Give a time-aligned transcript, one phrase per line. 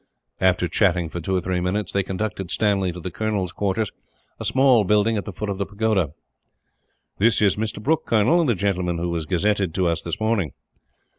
[0.39, 3.91] After chatting for two or three minutes, they conducted Stanley to the colonel's quarters,
[4.39, 6.09] a small building at the foot of the pagoda.
[7.19, 7.79] "This is Mr.
[7.79, 10.53] Brooke, Colonel, the gentleman who was gazetted to us, this morning."